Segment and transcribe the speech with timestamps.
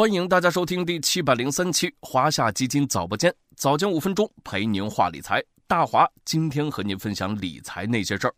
[0.00, 5.44] 欢迎大家收听第七百零三期华夏基金早播间，早间五分钟陪您话理财。
[5.66, 8.34] 大华今天和您分享理财那些事儿。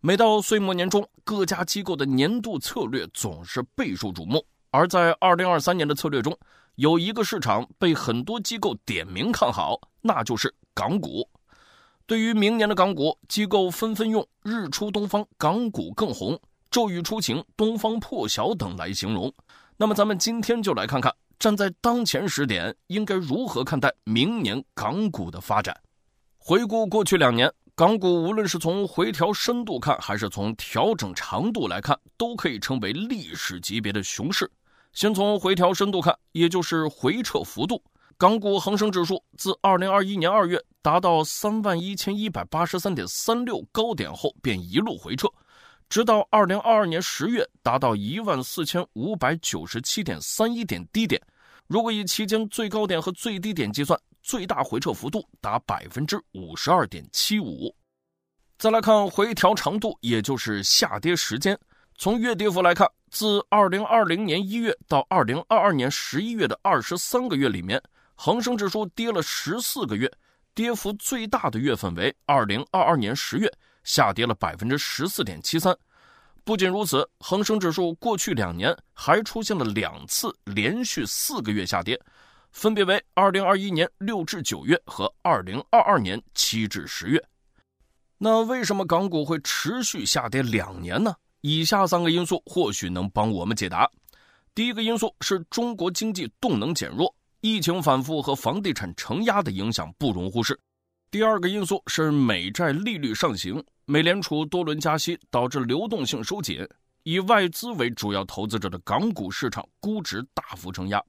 [0.00, 4.42] 每到岁末年终，各家机构的年度策略总是备受瞩目。
[4.70, 6.34] 而在二零二三年的策略中，
[6.76, 11.28] 有一个市场被很多机构点名看好，那就是港股。
[12.06, 16.40] 对于明年的港股，机构纷纷用“日出东方，港股更红
[16.72, 19.30] ”“骤雨初晴，东方破晓”等来形容。
[19.82, 25.74] 那么，咱们今天就来看看，站在当前时点，应该如何看待明年港股的发展。
[26.36, 34.50] 回顾过去两年，港股无论是从回调深度看，还是从调整长度来看，都可以称为历史级别的熊市。
[34.92, 37.82] 先从回调深度看，也就是回撤幅度，
[38.18, 45.26] 港股恒生指数自2021年2月达到3万1183.36高点后，便一路回撤。
[45.90, 51.20] 直到二零二二年十月达到一万四千五百九十七点三一点低点，
[51.66, 57.74] 如果以期间最高点和最低点计算，最大回撤幅度达百分之五十二点七五。
[58.56, 61.58] 再来看回调长度，也就是下跌时间。
[61.96, 67.82] 从月跌幅来看，自二零二零年一月到二零二二年十一月的二十三个月里面，
[68.14, 70.08] 恒生指数跌了十四个月，
[70.54, 73.52] 跌幅最大的月份为二零二二年十月。
[73.82, 75.74] 下跌了百分之十四点七三。
[76.44, 82.00] 不仅如此，恒生指数过去两年还出现了两次连续四个月下跌，
[82.50, 87.22] 分别为二零二一年六至九月和二零二二年七至十月。
[88.18, 91.14] 那为什么港股会持续下跌两年呢？
[91.42, 93.90] 以下三个因素或许能帮我们解答。
[94.54, 100.58] 第一个因素是中国经济动能减弱，疫情反复和房地产承压的影响不容忽视。
[101.10, 106.64] 第二个因素是美债利率上行，美联储多轮加息导致流动性收紧，
[107.02, 111.02] 以外资为主要投资者的港股市场估值大幅承压。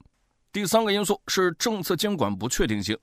[0.51, 2.97] 第三个因素是政策监管不确定性，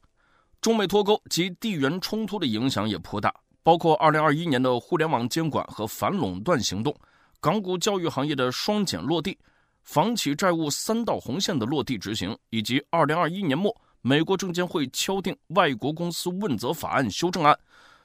[0.61, 6.93] 中美脱钩及地缘冲突的影响也颇大，包括2021年的互联网监管和反垄断行动，
[7.41, 9.39] 港股教育行业的双减落地，
[9.85, 13.73] 房企债务三道红线的落地执行，以及2021年末。
[14.01, 17.57] 美国证监会敲定外国公司问责法案修正案，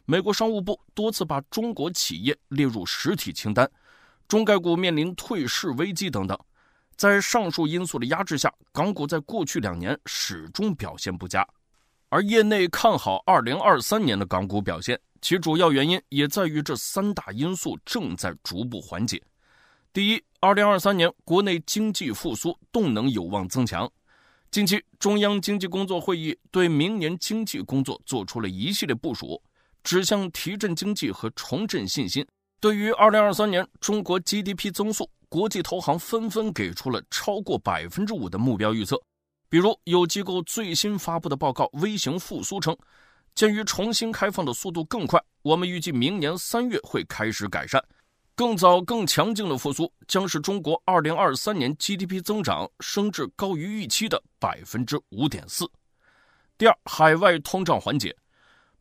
[0.06, 3.70] 美国商务部多次把中国企业列入实体清单，
[4.28, 6.38] 中概股面临退市危机等等。
[6.98, 11.48] 在上述因素的压制下，港股在过去两年始终表现不佳。
[12.10, 19.24] 而业内看好2023年的港股表现，其主要原因也在于这三大因素正在逐步缓解。
[19.94, 23.90] 第一，2023年国内经济复苏动能有望增强。
[24.52, 29.42] 近期，中央经济工作会议对明年经济工作做出了一系列部署，
[29.84, 32.26] 指向提振经济和重振信心。
[32.60, 38.98] 对于2023年中国 GDP 增速，国际投行纷纷给出了超过百分之五的目标预测。
[39.50, 42.76] 比如，有机构最新发布的报告《微型复苏》称，
[43.36, 47.84] 鉴于重新开放的速度更快，我们预计明年三月会开始改善。
[48.36, 55.70] 更早、更强劲的复苏将使中国2023年 GDP 增长升至高于预期的百分之五点四。
[56.58, 58.16] 第二，海外通胀缓解，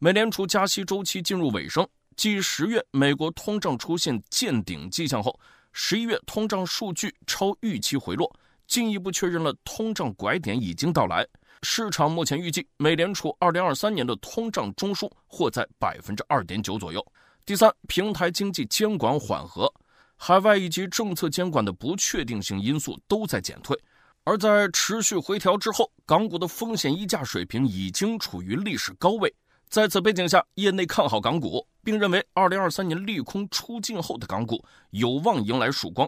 [0.05, 1.87] 美联储加息周期进入尾声，
[2.17, 5.39] 继十月美国通胀出现见顶迹象后，
[5.73, 8.29] 十一月通胀数据超预期回落，
[8.67, 11.25] 进一步确认了通胀拐点已经到来。
[11.63, 17.01] 市场目前预计，美联储2023年的通胀中枢或在百分之二点九左右。
[17.47, 19.73] 第三，平台经济监管缓和，
[20.17, 23.79] 海外以及政策监管的不确定性因素都在减退，
[24.25, 29.33] 而在持续回调之后，港股的风险溢价水平已经处于历史高位。
[29.73, 36.07] 在此背景下，业内看好港股，并认为2023年利空出尽后的港股有望迎来曙光。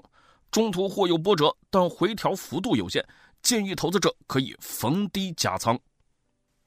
[0.51, 3.03] 中途或有波折，但回调幅度有限，
[3.43, 5.81] 建议投资者可以逢低加仓。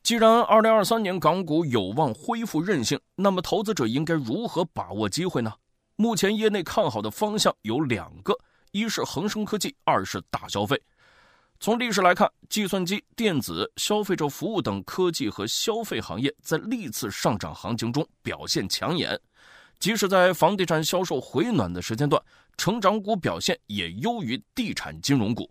[0.02, 5.53] 既然2023年港股有望恢复韧性，那么投资者应该如何把握机会呢？
[5.97, 8.36] 目前业内看好的方向有两个：
[8.71, 10.81] 一是恒生科技，二是大消费。
[11.59, 19.19] 从历史来看，计算机、电子、消费者服务等科技和消费行业在历次上涨行情中表现抢眼，
[19.80, 22.21] 即使在房地产销售回暖的时间段，
[22.57, 25.50] 成长股表现也优于地产金融股。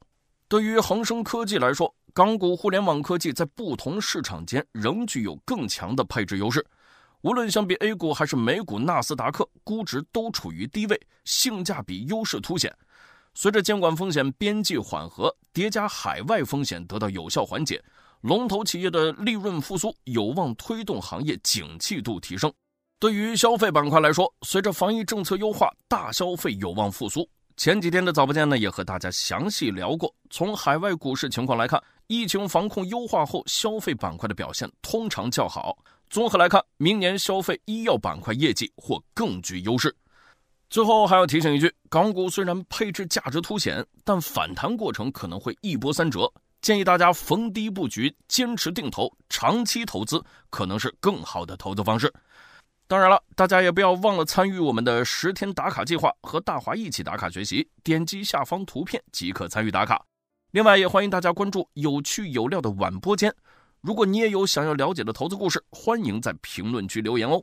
[0.49, 6.65] 对于恒生科技来说，港股互联网科技在不同市场间仍具有更强的配置优势，
[7.23, 12.73] 无论相比 A 股还是美股纳斯达克，估值都处于低位，性价比优势凸显。
[13.39, 17.85] 随着监管风险边际缓和，叠加海外风险得到有效缓解，
[18.23, 22.51] 龙头企业的利润复苏有望推动行业景气度提升。
[22.99, 27.29] 对于消费板块来说，随着防疫政策优化，大消费有望复苏。
[27.59, 30.11] 前几天的早播间呢，也和大家详细聊过。
[30.31, 35.77] 从海外股市情况来看，疫情防控优化后，消费板块的表现通常较好。
[36.09, 39.95] 综合来看，明年消费医药板块业绩或更具优势。
[40.69, 46.31] 最后还要提醒一句，港股虽然配置价值凸显，但反弹过程可能会一波三折，
[46.61, 52.13] 建议大家逢低布局，坚持定投，长期投资可能是更好的投资方式。
[52.89, 57.69] 当然了，大家也不要忘了参与我们的十天打卡计划，和大华一起打卡学习。
[57.83, 60.05] 点击下方图片即可参与打卡。
[60.51, 63.35] 另外，也欢迎大家关注有趣有料的晚播间。
[63.81, 67.43] 如果你也有想要了解的投资故事，欢迎在评论区留言哦。